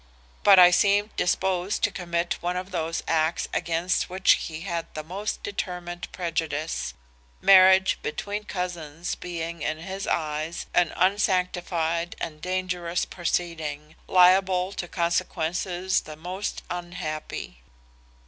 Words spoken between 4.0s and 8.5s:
which he had the most determined prejudice; marriage between